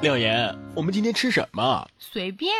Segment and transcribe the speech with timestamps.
[0.00, 1.84] 廖岩，我们今天吃什么？
[1.98, 2.52] 随便。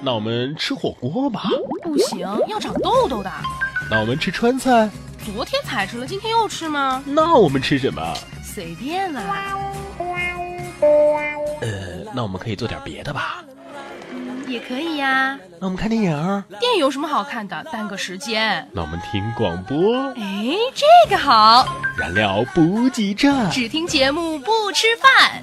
[0.00, 1.42] 那我们吃火锅吧。
[1.82, 3.30] 不行，要长痘痘的。
[3.90, 4.88] 那我们吃川菜。
[5.22, 7.02] 昨天才吃了，今天又吃吗？
[7.04, 8.14] 那我们吃什么？
[8.42, 9.58] 随便啊。
[11.60, 13.44] 呃，那我们可以做点别的吧。
[14.48, 15.38] 也可以呀。
[15.60, 16.44] 那我们看电影。
[16.60, 17.62] 电影有什么好看的？
[17.72, 18.66] 耽搁时间。
[18.72, 20.08] 那我们听广播。
[20.16, 21.66] 哎，这个好。
[21.96, 23.50] 燃料补给站。
[23.50, 25.42] 只听节目不吃饭。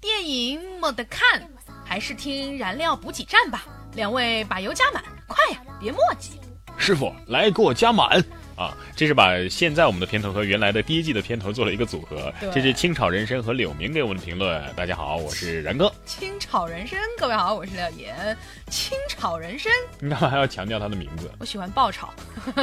[0.00, 1.20] 电影没得看，
[1.84, 3.64] 还是听燃料补给站吧。
[3.94, 6.40] 两位把油加满，快呀，别墨迹。
[6.78, 8.22] 师傅，来给我加满。
[8.62, 12.32] 啊，这是把现在我们的片头和原来的第一季的片头做了一个组合。
[12.54, 14.62] 这是清炒人参和柳明给我们的评论。
[14.76, 15.92] 大家好，我是然哥。
[16.06, 18.36] 清炒人参，各位好，我是廖岩。
[18.70, 21.28] 清炒人参， 你干嘛还要强调他的名字？
[21.40, 22.14] 我喜欢爆炒。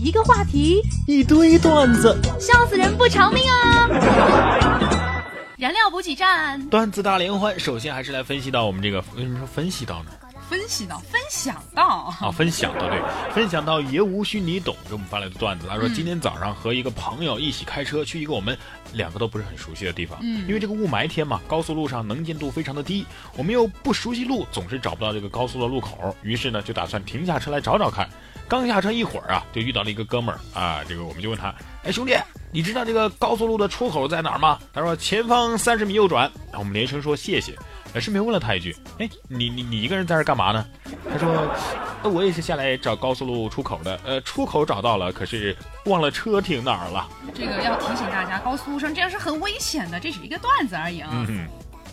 [0.00, 3.88] 一个话题，一堆段子，笑死人不偿命啊！
[5.56, 7.58] 燃料补给站，段子大联欢。
[7.58, 10.12] 首先还是来分析到我们这个，为什么说分析到呢？
[10.48, 11.84] 分析到，分享到
[12.20, 13.02] 啊，分享到对，
[13.34, 15.66] 分享到也无需你懂给我们发来的段子。
[15.68, 18.56] 他说今天早上和一个朋友一起开车去一个我们
[18.92, 23.04] 两个都不是很熟悉的地方，嗯，因为这个雾霾天嘛，高速路上能见度非常的低，
[23.36, 28.08] 我们又不熟悉路，总是找不到这个高速的路口，于是呢就打算停下车来找找看。
[28.48, 32.16] 刚下车一会儿啊，就遇到了一个哥们儿啊，这个我们就问他，哎兄弟，
[32.50, 34.58] 你知道这个高速路的出口在哪儿吗？
[34.72, 36.30] 他说前方三十米右转。
[36.54, 37.54] 我们连声说谢谢。
[38.00, 40.66] 顺便问了他一句：“哎，你你你一个人在这干嘛呢？”
[41.10, 41.48] 他说
[42.02, 43.98] ：“那我也是下来找高速路出口的。
[44.04, 49.98] 呃，出口找到了，可是忘了车停哪儿了。”这个要提醒大家，高速路上这样是很危险的。
[49.98, 51.10] 这是一个段子而已啊。
[51.28, 51.46] 嗯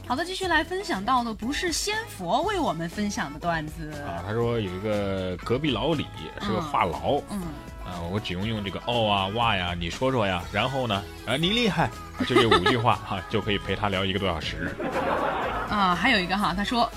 [0.08, 4.22] 好的，继续来分享到的不是仙佛为我们分享的段子啊。
[4.28, 6.06] 他说有一个隔壁老李
[6.42, 7.24] 是个话痨。
[7.32, 7.42] 嗯。
[7.86, 11.90] 啊，我只用用这个哦啊哇呀，你说说呀，然后呢，啊你厉害，
[12.28, 14.76] 就这五句话哈，就可以陪他聊一个多小时。
[15.70, 16.90] 啊，还有一个哈，他说，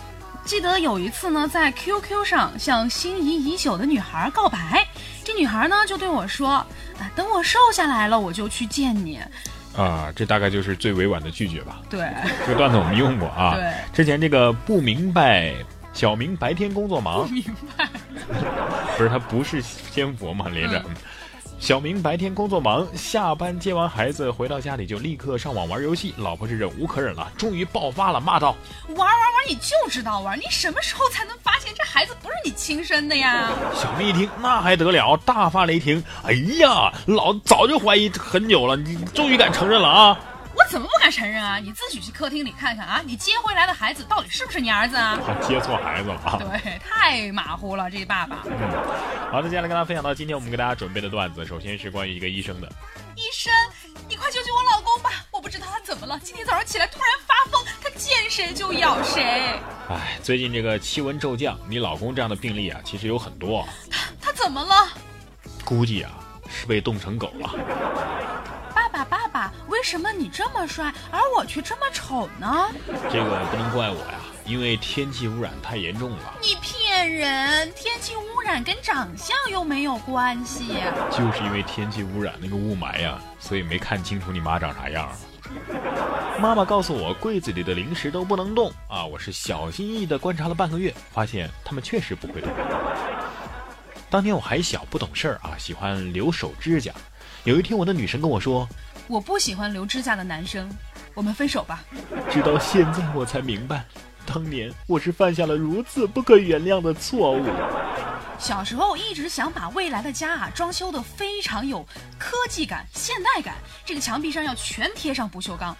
[0.44, 4.86] 记得有一次呢，在 QQ 上向心仪已久的女孩告白，
[5.24, 6.66] 这女孩呢就对我说，啊，
[7.14, 9.20] 等我瘦下来了，我就去见你。
[9.76, 11.80] 啊，这大概就是最委婉的拒绝吧。
[11.88, 12.12] 对，
[12.46, 13.54] 这个段子我们用过啊。
[13.54, 15.54] 对，之前这个不明白。
[15.94, 17.42] 小明白天工作忙，不明
[17.76, 17.88] 白，
[18.96, 20.46] 不是他不是仙佛吗？
[20.48, 20.80] 连着，
[21.58, 26.14] 小明白天工作忙，下班接完孩子回到家里就立刻上网玩游戏。
[26.16, 28.54] 老婆是忍无可忍了，终于爆发了，骂道
[28.90, 40.18] ：“玩玩玩，你就知道玩，你什么时候才能发现这孩子不是你亲生的呀？”小明一听，那还得了，大发雷霆：“哎呀，老早就怀疑很久了，你终于敢承认了啊！”
[40.58, 41.58] 我怎么不敢承认啊？
[41.58, 43.00] 你自己去客厅里看看啊！
[43.04, 45.16] 你接回来的孩子到底是不是你儿子啊？
[45.24, 46.36] 他 接错孩子了啊！
[46.36, 48.42] 对，太马虎了，这爸爸。
[48.44, 48.52] 嗯，
[49.30, 52.68] 好的，接下来跟大家分享到今天我们给大家准备的段子，首先是关于一个医生的。
[53.14, 53.52] 医生，
[54.08, 55.24] 你快救救我老公吧！
[55.30, 59.22] 我不知道他怎么了，今天早上起来突然发疯，他见谁就咬谁。
[59.88, 63.64] 哎，最近这个气温骤降，你老公这样的病例啊，其实有很多。
[63.88, 64.74] 他他怎么了？
[65.64, 66.10] 估计啊，
[66.50, 67.54] 是被冻成狗了。
[69.68, 72.68] 为什么你这么帅，而我却这么丑呢？
[73.10, 76.34] 这个不能怪我呀，因为天气污染太严重了。
[76.42, 77.72] 你骗人！
[77.74, 80.68] 天气污染跟长相又没有关系。
[81.10, 85.10] 就是因为天气污染那个雾霾呀，所以没看清楚你妈长啥样。
[86.38, 89.04] 妈妈告诉我，柜子里的零食都不能动啊！
[89.04, 92.50] 我是小心翼翼地观察了半个月，发现他们确实不会动。
[94.10, 96.92] 当年我还小，不懂事儿啊，喜欢留手指甲。
[97.44, 98.68] 有一天，我的女神跟我说。
[99.08, 100.68] 我不喜欢留指甲的男生，
[101.14, 101.82] 我们分手吧。
[102.30, 103.84] 直到现在我才明白，
[104.26, 107.42] 当年我是犯下了如此不可原谅的错误。
[108.38, 111.82] 小时候一直想把未来的家啊装修的非常有
[112.18, 113.54] 科技感、现代感，
[113.84, 115.74] 这个墙壁上要全贴上不锈钢。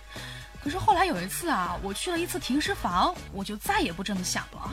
[0.63, 4.71] 可是后来有一次啊，我去了一次停尸房，我就再也不这么想了。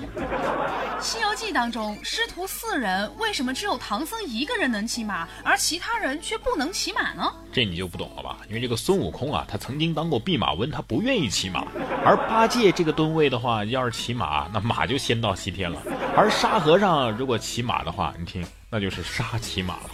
[1.01, 7.31] 《西游记》当中，师徒四人为什么只有唐僧一个人能骑马，而其他人却不能骑马呢？
[7.53, 8.37] 这你就不懂了吧？
[8.49, 11.61] 因为这个孙悟空啊，他曾经当过弼马温，他不愿意骑马；
[12.03, 15.79] 而八戒这个吨位的话，要是骑马，那马就先到西天了；
[16.17, 19.89] 而沙和尚如果骑马的话，你听，那就是沙骑马了。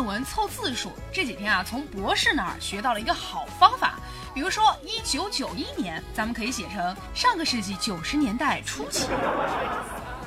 [0.00, 4.00] 论文凑字数，这几天啊，从博士那儿学到了一个好方法。
[4.32, 9.06] 比如说，一九九一年，咱们可以写成上个世纪九十年代初期。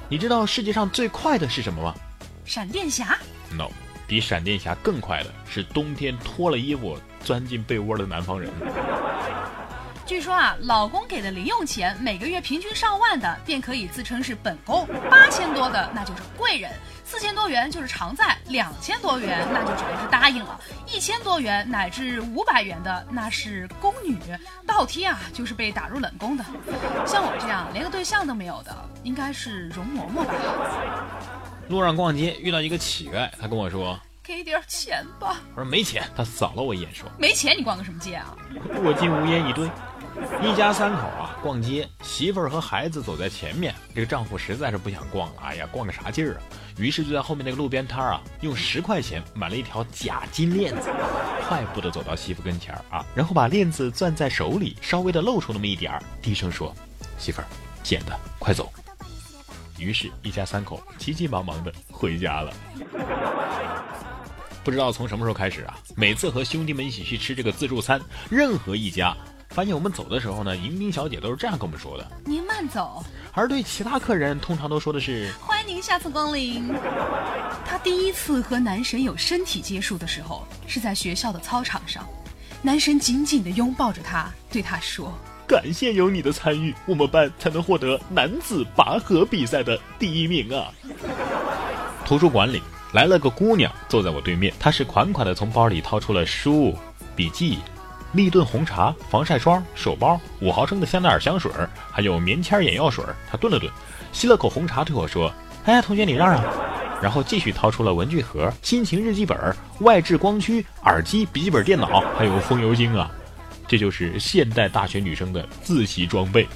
[0.07, 1.95] 你知道世界上最快的是什么吗？
[2.45, 3.17] 闪电侠
[3.51, 3.69] ？No，
[4.05, 8.51] 比闪电侠更快的是冬天脱了衣服钻进被窝的南方人。
[10.05, 16.69] 据说啊，老公给的零用钱每个月平均上万的，便可以自称是本宫；八千多的那就是贵人；
[17.05, 24.19] 四千多元就是常在；两千多元那就只能是答应了；一千多元乃至五百元的那是宫女，
[24.67, 26.43] 倒贴啊就是被打入冷宫的。
[27.07, 30.33] 像我这样连个对象都没有的，应该是容嬷嬷吧。
[31.69, 33.97] 路上逛街遇到一个乞丐，他跟我说。
[34.25, 35.41] 给点钱吧！
[35.53, 38.33] 我说没钱，他扫了我一眼说：“没钱，你逛个什么街啊？”
[38.81, 39.69] 我竟无言以对。
[40.43, 45.41] 一家三口啊，逛街，媳妇儿和孩子走在前面，这个丈夫实在是不想逛了。
[45.41, 46.41] 哎呀，逛个啥劲儿啊？
[46.77, 50.89] 于是就在后面那个路边摊啊，用十块钱买了一条假金链子，
[51.47, 56.73] 快步的走到媳妇跟前儿啊，然后把链子攥在手里，稍微的露出那么一点儿，低声说
[57.17, 57.47] ：“媳妇儿，
[57.83, 58.71] 捡的，快走。”
[59.77, 62.53] 于是，一家三口急急忙忙的回家了。
[64.63, 69.15] 不知道从什么时候开始啊，每次和兄弟们一起去吃这个自助餐，任何一家
[69.53, 76.73] 发现我们走的时候呢，迎宾小姐都是这样跟我们说的：“您慢走。”而对其他客人，通常都说的是：“欢迎您下次光临。”
[77.63, 82.03] 他第一次和男神有身体接触的时候，是在学校的操场上，
[82.63, 85.13] 男神紧紧地拥抱着他，对他说
[85.47, 90.73] ：“感谢有你的参与，我们班才能获得男子拔河比赛的第一名啊！”
[92.05, 92.61] 图书馆里。
[92.91, 94.53] 来了个姑娘，坐在我对面。
[94.59, 96.77] 她是款款地从包里掏出了书、
[97.15, 97.57] 笔记、
[98.13, 101.51] 立顿红茶、防晒霜、手包、五毫升的香奈儿香水，
[101.91, 103.03] 还有棉签眼药水。
[103.29, 103.71] 他顿了顿，
[104.11, 105.33] 吸了口红茶，对我说
[105.65, 106.41] ：“哎，同学，你让让。”
[107.01, 109.37] 然后继续掏出了文具盒、心情日记本、
[109.79, 113.11] 外置光驱、耳机、笔记本电脑，还有风油精啊！
[113.67, 116.47] 这就是现代大学女生的自习装备。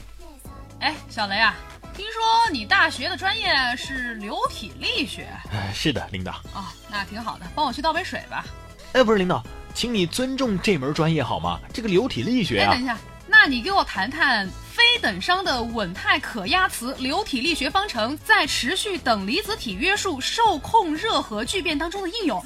[0.79, 1.53] 哎，小雷啊！
[1.93, 5.27] 听说你大学的专业是流体力学？
[5.51, 6.33] 哎，是的，领导。
[6.53, 8.45] 哦，那挺好的，帮我去倒杯水吧。
[8.93, 9.43] 哎，不是领导，
[9.77, 11.59] 请你尊重这门专业好吗？
[11.71, 12.71] 这个流体力学啊。
[12.71, 12.97] 哎，等一下，
[13.27, 22.43] 那你给我谈谈非等熵的稳态可压磁流体力学方程在持续等离子体约束受控热核聚变当中的应用。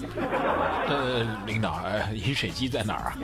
[0.89, 1.81] 呃，领导，
[2.13, 3.17] 饮水机在哪儿啊？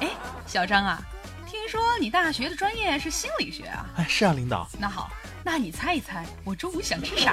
[0.00, 0.08] 哎，
[0.44, 1.00] 小张啊。
[1.48, 3.86] 听说你大学的专业是心理学啊？
[3.98, 4.68] 哎，是啊，领导。
[4.80, 5.08] 那好，
[5.44, 7.32] 那你猜一猜，我中午想吃啥？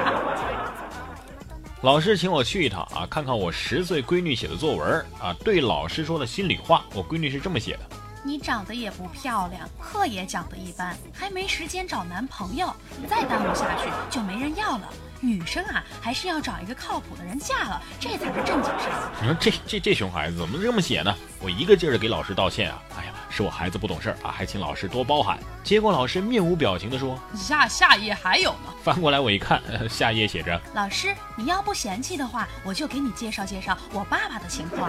[1.84, 5.36] 老师请我去一趟啊，看看我十岁闺女写的作文啊。
[5.44, 7.80] 对老师说的心里话，我闺女是这么写的：
[8.24, 12.74] 你长得也不漂亮，课也讲得一般，还没时间找男朋友，
[13.10, 14.90] 再耽误下去就没人要了。
[15.24, 19.12] 女生啊，还是要找一个靠谱的人嫁了，这才是正经事儿。
[19.22, 21.16] 你说这这这熊孩子怎么这么写呢？
[21.40, 22.82] 我一个劲儿的给老师道歉啊！
[22.98, 23.12] 哎呀。
[23.36, 25.40] 是我孩子不懂事儿啊，还请老师多包涵。
[25.64, 29.60] 结果老师面无表情的说：“下下页还有呢。”翻过来我一看，
[29.90, 34.88] 下页写着：“老师，你要不嫌弃的话，我就给你介绍介绍我爸爸的情况。”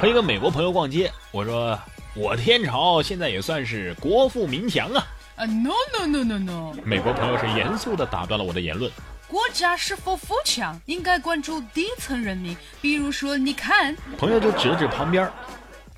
[0.00, 1.76] 和一个美国朋友逛街，我说
[2.14, 5.04] ：“我天朝现在也算是国富民强啊。”
[5.34, 6.72] 啊，no no no no no！
[6.84, 8.88] 美国朋友是严肃地打断了我的言论
[9.30, 12.56] ：“国家是否富强，应该关注底层人民。
[12.82, 15.30] 比如说，你看。”朋友就指了指旁边。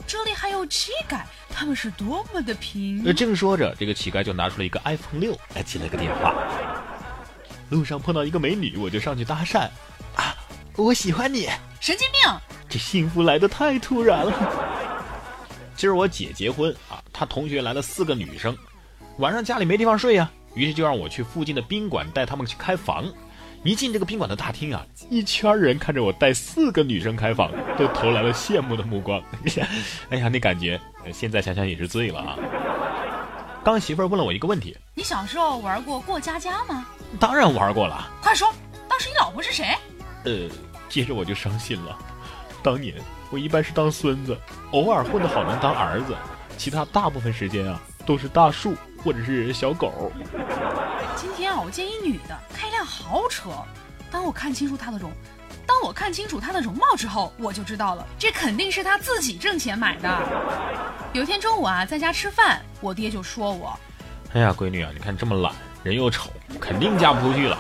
[0.07, 3.03] 这里还有乞丐，他们是多么的贫。
[3.15, 6.35] 正说着，这个乞丐就拿出了一个 iPhone 六来接了个电话。
[7.71, 9.61] 路上碰到一个美女，我就上去搭讪。
[10.15, 10.37] 啊，
[10.77, 11.49] 我喜欢你！
[11.81, 12.21] 神经病！
[12.69, 14.33] 这幸福来的太突然了。
[15.75, 18.55] 今儿我姐结婚啊，她同学来了四个女生，
[19.17, 23.05] 晚上家里没地方睡呀，于是就让我去附近的宾馆带他们去开房。
[23.65, 29.23] 一进这个宾馆的大厅啊，一圈人看着我带四个女生开房，都投来了羡慕的目光。
[30.11, 30.81] 哎呀，那感觉，
[31.13, 32.37] 现在想想也是醉了啊。
[33.63, 36.85] 刚媳妇儿问了我一个问题：你小时候玩过过家家吗？
[37.21, 38.11] 当然玩过了。
[38.21, 38.53] 快说，
[38.89, 39.77] 当时你老婆是谁？
[40.25, 40.49] 呃，
[40.89, 41.97] 接着我就伤心了。
[42.65, 42.97] 当年
[43.31, 44.37] 我一般是当孙子，
[44.73, 46.17] 偶尔混得好能当儿子，
[46.59, 50.13] 其他大部分时间啊都是大树或者是小狗。
[51.17, 53.51] 今天啊，我见一女的开一辆豪车。
[54.11, 55.11] 当我看清楚她的容，
[55.67, 60.19] 当我看清楚她的容貌之后，我就知道了，这肯定是她自己挣钱买的。
[61.13, 63.79] 有一天中午啊，在家吃饭，我爹就说我
[64.35, 66.31] ：“哎呀，闺女啊，你看这么懒，人又丑，
[66.61, 67.59] 肯定嫁不出去了。”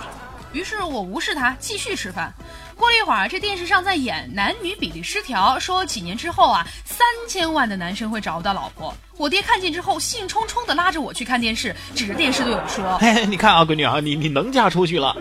[0.53, 2.33] 于是我无视他，继续吃饭。
[2.77, 8.95] 过了一会儿，这电视上在演男女比例失调，说几年之后啊，三千万的男生会找不到老婆。
[9.17, 15.15] 我爹看见之后，兴冲冲的拉着我去看电视，指着电视对我说：“嘿嘿，你看啊，闺女啊，你你能嫁出去了。”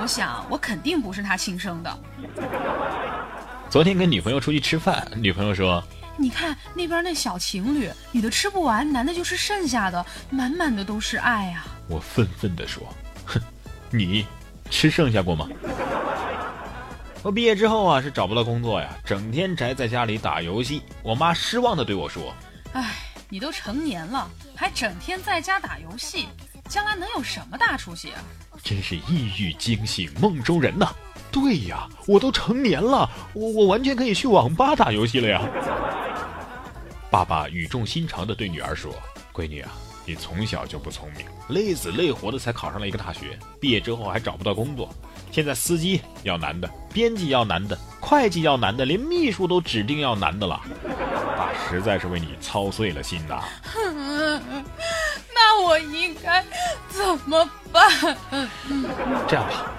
[0.00, 1.98] 我想，我肯定不是他亲生的。
[3.68, 5.82] 昨天跟女朋友出去吃饭，女朋友说
[6.16, 12.82] ：“你看那边那小情侣，女的吃不完，男的就是剩下的，满满的都是爱啊。”我愤愤地说
[13.26, 13.40] ：“哼，
[13.90, 14.24] 你
[14.70, 15.48] 吃剩下过吗？”
[17.26, 20.80] 我毕业之后啊，是找不到工作呀，整天宅在家里打游戏。
[21.02, 22.32] 我妈失望的对我说
[22.72, 26.28] ：“哎，你都成年了，还整天在家打游戏，
[26.68, 28.22] 将来能有什么大出息啊？
[28.62, 30.94] 真是一语惊醒梦中人呐！
[31.32, 35.42] 对呀，我都成年了，我我完全可以去网吧打游戏了呀。
[37.10, 38.94] 爸爸语重心长的对女儿说
[39.34, 39.72] ：“闺女啊，
[40.04, 44.88] 你从小就不聪明，累死累活的才考上了一个大学，毕业之后还找不到工作。
[45.30, 50.60] 现在司机要男的，编辑要男的，会计要男的，连秘书都指定要男的了。
[51.36, 53.42] 爸实在是为你操碎了心呐。
[55.34, 56.42] 那我应该
[56.88, 58.16] 怎么办？
[59.28, 59.70] 这样吧，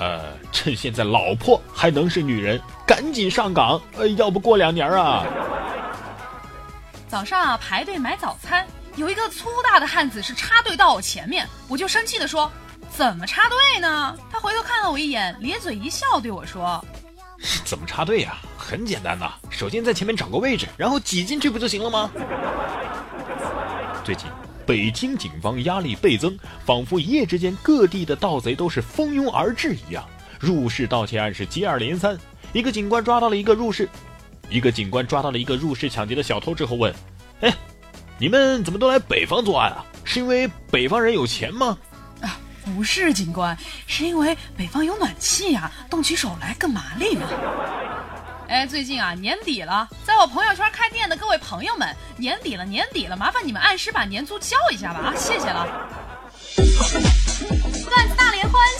[0.00, 3.80] 呃，趁现在老婆还能是女人，赶紧上岗。
[3.96, 5.24] 呃，要不过两年啊。
[7.08, 12.50] 早上啊，排队买早餐，有一个粗大的汉子是插队到我前面，我就生气的说
[12.96, 16.82] ：“怎么插队呢？”他回头看了我一眼，咧嘴一笑，对我说
[17.64, 18.38] ：“怎么插队呀？
[18.56, 22.10] 很简单呐，首先在前面找个位置，然后挤进去不就行了吗？”
[24.04, 24.26] 最近，
[24.66, 30.04] 北京警方压力倍增，仿佛一夜之间各地的盗贼都是蜂拥而至一样，
[30.38, 32.18] 入室盗窃案是接二连三。
[32.52, 33.88] 一个警官抓到了一个入室。
[34.50, 36.94] 一个警官抓到了一个入室抢劫的小偷之后问
[37.40, 37.52] ：“哎，
[38.18, 39.84] 你们怎么都来北方作案啊？
[40.04, 41.76] 是因为北方人有钱吗？”
[42.64, 43.56] 不是，警官，
[43.86, 47.26] 是因为北方有暖气呀，动起手来更麻利呢。
[48.48, 55.66] 哎，最近啊，年底了，在我朋友圈开店的各位朋友们，年底了，年底了，麻烦你们按时把年租交一下吧，啊，谢谢了。
[57.90, 58.30] 段子大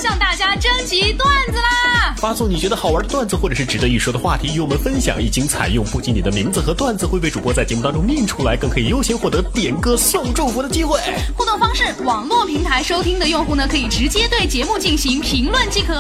[0.05, 2.15] 向大家征集段子啦！
[2.19, 11.01] 发送你觉得好玩的段子或者是值得一说的话题与我们分享，一经采用，不仅你的名字和段子会被主播在节目当中念出来，更可以优先获得点歌送祝福的机会。
[11.35, 15.95] 互动方式：网络平台收听的用户呢，可以直接对节目进行评论即可；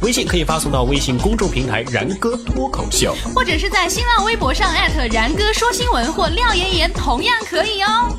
[0.00, 8.16] 微信可以发送到微信公众平台“然哥脱口秀”，或者是在新浪微博上艾特“然哥说新闻”或“廖妍妍”，同样可以哦。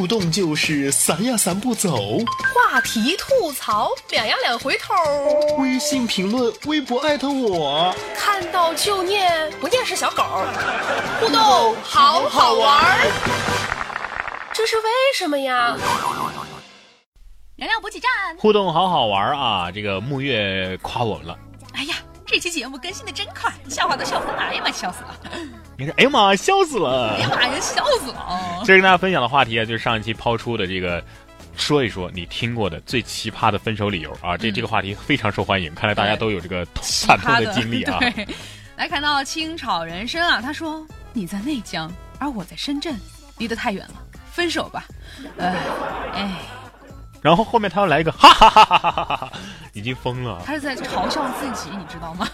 [0.00, 1.94] 互动就是散呀散不走，
[2.54, 4.94] 话题吐槽两呀两回头，
[5.58, 10.24] 微信评论微博艾特我，看到就念不念是小狗，
[11.20, 12.98] 互动好好玩，
[14.54, 15.76] 这是为什么呀？
[17.56, 19.70] 燃料补给站，互动好好玩啊！
[19.70, 21.36] 这个木月夸我们了。
[22.30, 25.18] 这期节目更新的真快，笑话都笑疯了，哎呀妈，笑死了！
[25.76, 27.16] 你说，哎呀妈，笑死了！
[27.16, 28.62] 哎呀妈呀，笑死了！
[28.64, 31.02] 今儿跟大家分享的话题啊，就是上一期抛出的这个，
[31.56, 34.36] 说一说你听过的最奇葩的分手理由啊。
[34.36, 37.98] 这这个话题非常受欢迎，看来大家都有这个惨痛的经历啊。
[38.78, 42.96] 来看到清炒人参啊，他说你在内江，而我在深圳，
[43.38, 43.94] 离得太远了，
[44.30, 44.84] 分手吧。
[45.36, 45.56] 哎，
[46.14, 46.59] 哎。
[47.22, 49.32] 然后后面他又来一个哈哈哈哈哈哈哈，
[49.72, 50.40] 已经疯了。
[50.44, 52.26] 他是在嘲笑自己，你知道吗？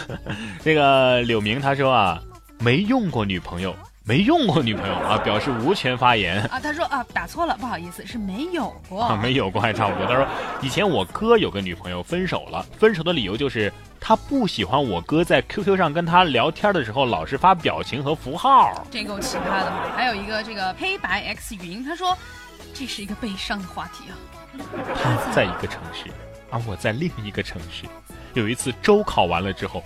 [0.64, 2.20] 这个柳明他说啊，
[2.58, 6.58] 没用过女朋友，没用过女朋友啊，表示无权发言啊。
[6.58, 10.06] 他说啊，打错了，不好意思，是没有过，没有过还差不多。
[10.06, 10.26] 他说
[10.62, 13.70] 以前我哥有个女朋友分手了，分手的理由就是
[14.00, 19.70] 他不喜欢我哥在 QQ 上跟他聊天的时候老是发表情和符号，这够奇葩的。
[19.94, 22.16] 还有一个这个黑白 X 云，他说
[22.74, 24.12] 这是一个悲伤的话题啊。
[24.94, 26.10] 他在一个城市，
[26.50, 27.86] 而我在另一个城市。
[28.34, 29.82] 有一次周考完了之后，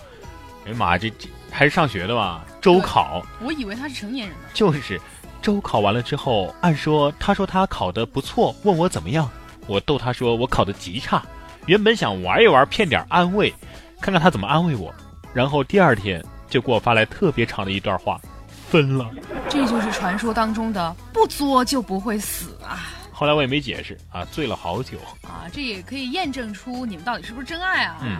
[0.66, 2.44] 哎呀妈，这这还是上学的吧？
[2.60, 4.44] 周考，我以为他是成年人呢。
[4.52, 5.00] 就是
[5.40, 9.30] 周考完了之后，按说他说他考得不错，问我怎么样，
[9.66, 11.22] 我逗他说我考得极差。
[11.66, 13.52] 原本想玩一玩，骗点安慰，
[14.00, 14.92] 看看他怎么安慰我。
[15.32, 18.20] 然后第二天就给我发来特别长的一段话，
[18.68, 19.10] 分了。
[19.48, 22.80] 这就是传说当中的不作就不会死啊。
[23.12, 27.98] 后来我也没解释啊，醉了好久啊，这也可以验证出你们到底是不是真爱啊。
[28.02, 28.18] 嗯，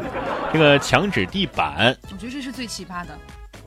[0.53, 3.19] 这个墙纸地板，我觉得这是最奇葩的。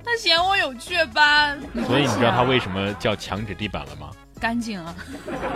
[0.05, 4.09] 他嫌我有雀斑，所以你知道他为什么叫墙纸地板了吗？
[4.37, 4.95] 干净啊！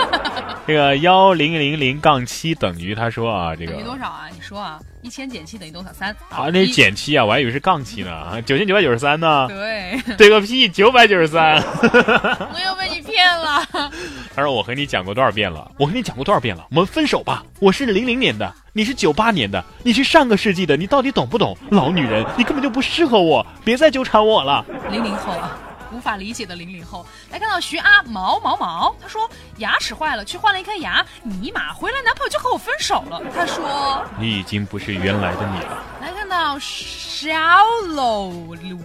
[0.68, 4.28] 这个幺零零零杠七等于他说啊，这个等于多少啊？
[4.34, 5.92] 你说啊，一千减七等于多少？
[5.94, 6.50] 三啊？
[6.52, 8.42] 那是减七啊，我还以为是杠七呢。
[8.44, 9.48] 九千九百九十三呢？
[9.48, 11.62] 对，对个屁，九百九十三。
[11.82, 13.66] 我又被你骗了。
[14.36, 15.70] 他说我和你讲过多少遍了？
[15.78, 16.66] 我和你讲过多少遍了？
[16.72, 17.44] 我们分手吧。
[17.60, 21.58] 我是零零年的，你是九八年的，你是上个世纪的，你到底懂不懂？
[21.70, 24.66] 老女人，你根本就不适合我，别再纠缠我了。
[24.90, 25.58] 零零后啊。
[25.92, 33.22] 无法理解的零零后来看到徐阿毛毛毛，他说牙齿坏了，去换了一颗牙，尼玛回来男朋友就和我分手了。
[33.36, 35.84] 他说你已经不是原来的你了。
[36.02, 38.26] 来看到 shallow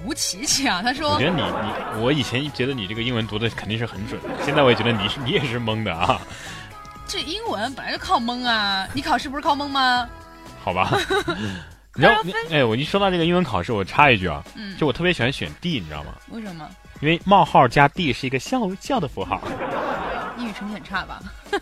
[0.04, 6.20] 吴琪琪啊，他说我觉得你你我以前觉得你这个英文读的肯定是很准，现在我也觉得你是你也是蒙的啊。
[7.06, 10.08] 这英文本来就靠蒙啊，你考试不是靠蒙吗？
[10.62, 10.90] 好吧。
[11.94, 12.20] 你知道，
[12.50, 16.12] 哎，我一说到这个英文考试，我插一句啊，嗯，就我特别喜欢选 D，你知道吗？
[16.28, 16.68] 为什么？
[17.00, 19.40] 因为冒号加 D 是一个笑笑的符号。
[20.38, 21.20] 英语成绩很差吧？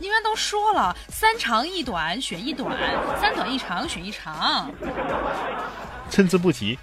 [0.00, 2.76] 应该都说了，三长一短选一短，
[3.20, 4.70] 三短一长选一长。
[6.10, 6.78] 参差不齐。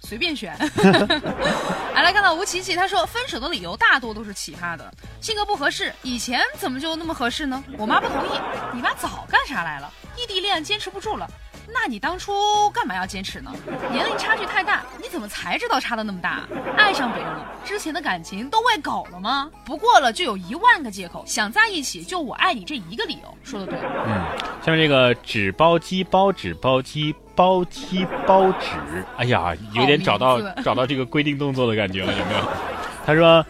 [0.00, 0.54] 随便选。
[1.94, 7.62] 来来看到吴琪琪，他说分手的理由大多都是奇葩的，性格不合适，以前怎么就那么合适呢？
[7.78, 8.38] 我妈不同意，
[8.74, 9.90] 你妈早干啥来了？
[10.16, 11.26] 异地恋坚持不住了。
[11.66, 13.50] 那你当初干嘛要坚持呢？
[13.90, 16.42] 年龄差距太大，你怎么才知道差的那么大？
[16.76, 19.50] 爱上别人了，之前的感情都喂狗了吗？
[19.64, 23.78] 不过了就有一万个借口，想在一起就我爱你这一个理由，说的对。
[24.06, 24.24] 嗯，
[24.64, 32.40] 下面这个纸包鸡包纸包鸡包鸡包纸，哎呀，有点找到 找到这个规定动作的感觉了，有没有？
[33.06, 33.44] 他说，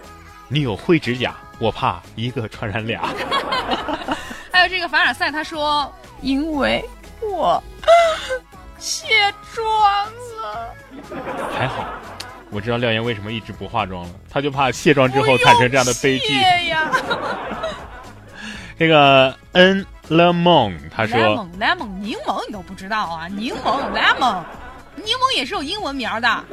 [0.48, 3.02] 你有会指甲，我怕一个传染俩。
[4.50, 5.92] 还有这个凡尔赛，他说，
[6.22, 6.84] 因为。
[7.30, 7.62] 我
[8.78, 9.66] 卸妆
[10.42, 10.74] 了，
[11.56, 11.86] 还好，
[12.50, 16.68] 我知道廖岩为什么一直不化妆了，他就怕卸妆之后产生这样的悲剧。
[16.68, 16.90] 呀。
[18.76, 21.16] 这个 N Lemon 他说
[21.60, 23.28] ，Lemon 柠檬你都不知道啊？
[23.28, 24.42] 柠檬 Lemon，
[24.96, 26.44] 柠檬也是有英文名的。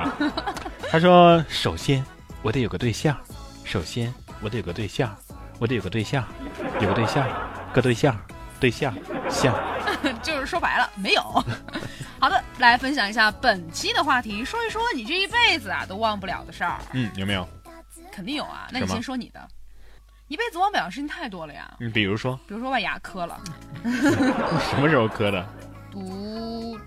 [0.90, 2.04] 他说，首先
[2.42, 3.16] 我得有个对象，
[3.64, 5.14] 首先我得有个对象，
[5.58, 6.24] 我得有个对象，
[6.80, 7.26] 有个对象，
[7.72, 8.16] 个对象，
[8.60, 8.94] 对象，
[9.28, 9.52] 象。
[10.22, 11.22] 就是说白了，没有。
[12.18, 16.78] 好的，来分享一下本期的话题，说一说你这一辈子啊都忘不了的事儿。
[16.92, 17.48] 嗯，有没有？
[18.12, 18.68] 肯定有啊。
[18.70, 19.46] 那你先说你的。
[20.28, 21.74] 一辈子忘不了的事情太多了呀。
[21.80, 22.38] 你比如说？
[22.46, 23.40] 比如说把牙磕了。
[23.82, 25.44] 什么时候磕的？
[25.90, 26.78] 读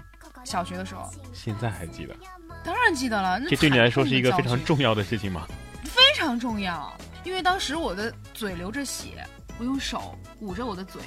[0.46, 1.12] 小学的时候。
[1.34, 2.16] 现在还记得？
[2.64, 3.42] 当然记得了。
[3.50, 5.46] 这对你来说是一个非常重要的事情吗？
[5.84, 9.26] 非常重要，因为当时我的嘴流着血，
[9.58, 11.02] 我用手捂着我的嘴。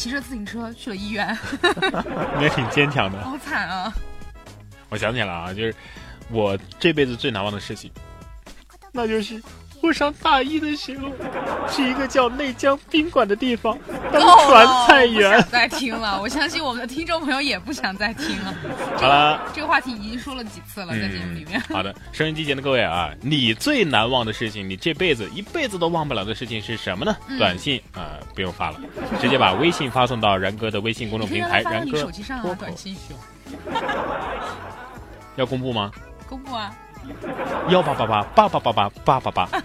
[0.00, 1.36] 骑着自行车去了医院，
[2.38, 3.22] 你也挺坚强的。
[3.22, 3.92] 好惨啊！
[4.88, 5.74] 我想起来了啊，就是
[6.30, 7.90] 我这辈子最难忘的事情，
[8.92, 9.42] 那就是。
[9.82, 11.08] 我上大一的时候，
[11.70, 13.78] 去一个叫内江宾馆的地方
[14.12, 15.36] 当传菜员。
[15.36, 18.54] 不想再听了，我相信我们的听众朋友也不想再听了。
[18.96, 21.60] 好了，这个话题已经说了几次了，在节目里面。
[21.70, 27.16] 好的，收音机前的各位啊，你最难忘的事情，你这辈子一辈子都忘不了的事情是什么呢？
[27.38, 28.80] 短信啊，不用发了，
[29.20, 31.96] 直接把微信发送到然哥的微信公众平台“然哥”。
[31.98, 32.96] 手机上啊，短信。
[35.36, 35.90] 要公布吗？
[36.28, 36.70] 公布啊。
[37.68, 39.48] 幺八八八八八八八八八八。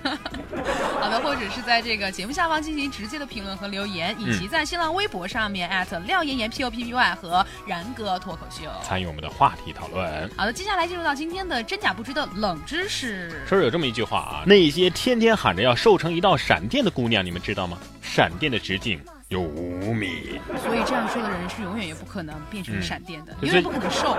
[1.00, 5.70] 好的，或者是在这个节目下方进行直接的评论和留言，以及在新浪微博上面
[6.08, 10.30] 廖岩岩 P O P P Y 和然哥脱口秀参与我们的话题讨论。
[10.36, 13.30] 好的，接下来进入到今天的真假不知的冷知识。
[13.48, 17.78] 说是有这么一句话啊，那些天天喊着要瘦成一道闪电的姑娘，你们知道吗？
[18.02, 19.00] 闪电的直径。
[19.30, 24.16] 有五米，所以这样说的人是永远也不可能变成闪电的，永远不可能瘦。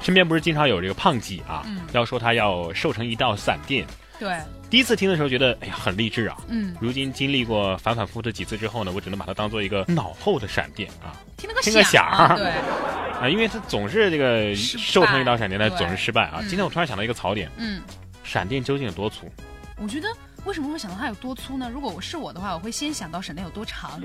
[0.00, 3.86] 身边不是经常有这个胖姐啊，要说她要瘦成一道闪电。
[4.18, 4.36] 对，
[4.70, 6.36] 第一次听的时候觉得哎呀很励志啊。
[6.48, 11.14] 嗯，如今经历过反反复复的几次之后呢，我只能把它当做一个脑后的闪电啊。
[11.36, 12.50] 听个听个响，对
[13.20, 16.38] 啊，因为他总是这个瘦成一道闪电，他总是失败啊。
[16.42, 17.82] 今天我突然想到一个槽点，嗯，
[18.22, 19.30] 闪电究竟有多粗？
[19.78, 20.08] 我觉得。
[20.44, 21.70] 为什么会想到它有多粗呢？
[21.72, 24.02] 如果我是我的话，我会先想到闪电有多长。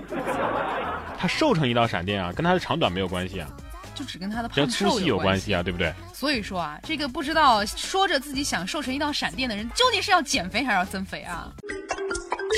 [1.18, 3.50] 它瘦成一道闪电啊，跟它的长短没有关系啊，
[3.98, 5.92] 就只跟他的胖瘦有关系啊，对不对？
[6.14, 11.52] 所以说啊，这个不知道说着自己想瘦成一道闪电的人，究竟是要减肥还是要增肥啊？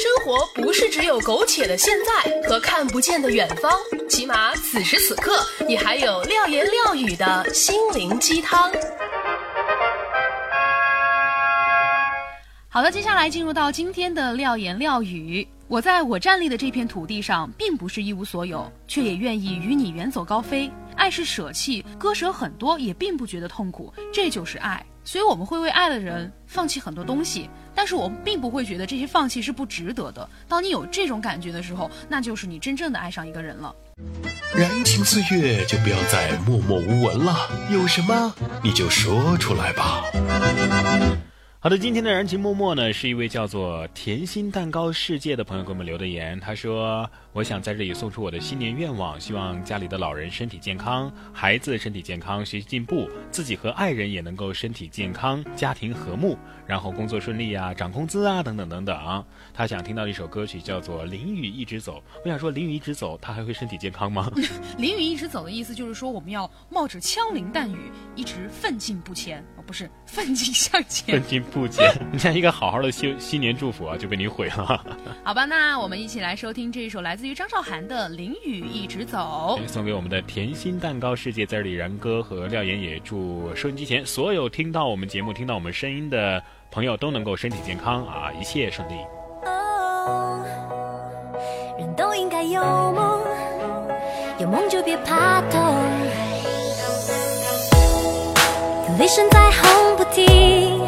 [0.02, 3.72] 生活不是只有苟且的现在和看不见的远方，
[4.10, 8.72] 起码此时此刻，你还有廖言廖语的心灵鸡汤。
[12.70, 15.48] 好的，接下来进入到今天的廖言廖语。
[15.68, 20.72] 我在我站立的这片土地上，并不是一无所有，却也愿意与你远走高飞。
[21.00, 24.86] 爱是舍弃，割舍很多，也并不觉得痛苦，这就是爱。
[25.06, 30.30] 所以我们会为爱的人放弃很多东西，但是我们并不会觉得这些放弃是不值得的。
[30.48, 33.74] 当你有这种感觉的时候，那就是你真正的爱上一个人了。
[34.54, 40.04] 燃情岁月，就不要再默默无闻了，有什么你就说出来吧。
[41.62, 46.40] 好的，今天的燃情脉脉呢，是一位叫做甜心蛋糕世界的朋友给我们留的言。
[46.40, 61.98] 他说：“我想在这里送出我的新年愿望，希望家里的老人身体健康，孩子身体健康，学习进步，自己和爱人也能够身体健康，家庭和睦，然后工作顺利啊，涨工资啊，等等等等。”他想听到一首歌曲叫做《淋雨一直走》。
[62.24, 64.32] 我想说，淋雨一直走，他还会身体健康吗？
[64.80, 71.44] 淋雨一直走的意思就是说，我们要冒着枪林弹雨，一直奋进不前， 不是奋进向前，奋进。
[71.44, 71.86] 不减。
[72.10, 74.84] 人家一个好好的新新年祝福啊，就被你毁了。
[75.24, 88.94] 好吧，那我们一起来收听这一首来自于张韶涵的《淋雨一直走》，送给我们的甜心蛋糕世界字里然哥和廖岩，也祝收音机前所有听到我们节目、听到我们声音的朋友都能够身体健康啊，一切顺利。
[91.78, 92.60] 人都应该有
[92.92, 93.22] 梦，
[94.40, 95.69] 有梦就别怕痛。
[99.10, 100.88] 声在轰不停，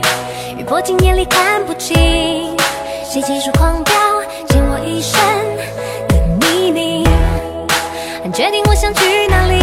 [0.55, 2.55] 雨泼进眼里看不清。
[3.03, 3.93] 谁急速狂飙，
[4.47, 5.19] 溅我一身
[6.07, 8.31] 的泥泞？
[8.31, 9.55] 决定我想去哪里，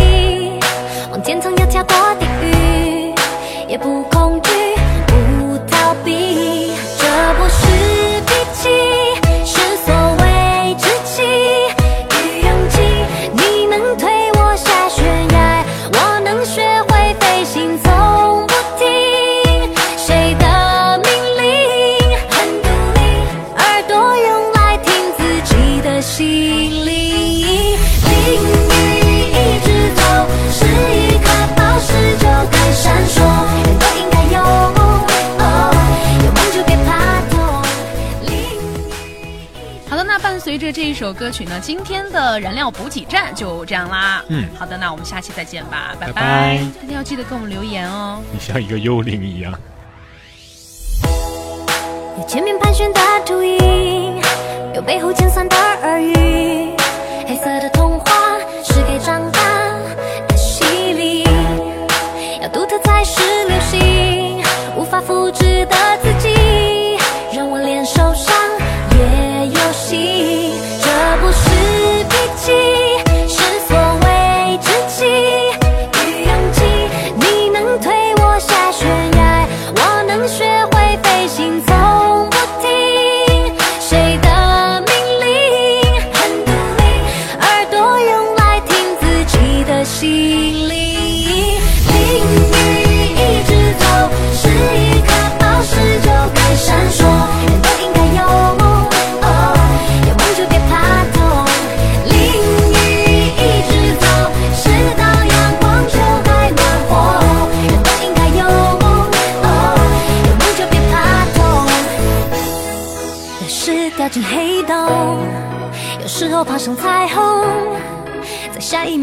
[41.60, 44.22] 今天的燃料补给站就这样啦。
[44.28, 46.54] 嗯，好的，那我们下期再见吧，拜拜。
[46.82, 48.20] 一定要记得给我们留言哦。
[48.32, 49.52] 你像一个幽灵一样。
[52.18, 54.20] 有前面盘旋的秃鹰，
[54.74, 56.74] 有背后尖酸的耳语。
[57.26, 57.68] 黑色的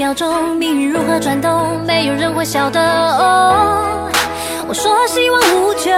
[0.05, 2.79] 秒钟，命运如何转动，没有人会晓得。
[2.79, 4.07] 哦，
[4.67, 5.91] 我说希望无穷，